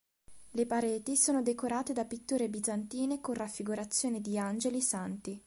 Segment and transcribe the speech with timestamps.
[0.53, 5.39] Le pareti sono decorate da pitture bizantine con raffigurazioni di angeli e santi.